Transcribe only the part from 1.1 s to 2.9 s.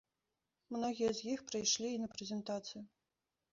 з іх прыйшлі і на прэзентацыю.